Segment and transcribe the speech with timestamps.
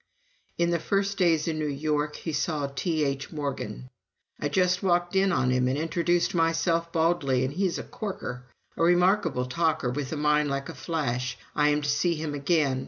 [0.57, 3.31] In the first days in New York he saw T.H.
[3.31, 3.87] Morgan.
[4.39, 8.45] "I just walked in on him and introduced myself baldly, and he is a corker.
[8.77, 11.37] A remarkable talker, with a mind like a flash.
[11.55, 12.79] I am to see him again.